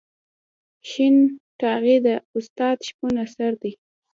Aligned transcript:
شین 0.89 1.15
ټاغی 1.59 1.97
د 2.05 2.07
استاد 2.37 2.77
شپون 2.87 3.13
اثر 3.25 3.51
دی. 3.61 3.71